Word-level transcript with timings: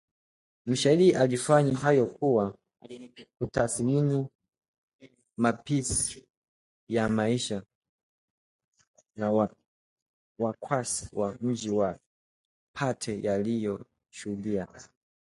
Mshairi 0.67 1.11
aliyafanya 1.15 1.77
hayo 1.77 2.05
kwa 2.05 2.57
kutathmini 3.39 4.27
mapisi 5.37 6.27
ya 6.87 7.09
maisha 7.09 7.63
ya 9.15 9.51
wakwasi 10.39 11.09
wa 11.13 11.37
mji 11.41 11.69
wa 11.69 11.99
Pate 12.75 13.31
aliyoyashuhudia 13.31 14.67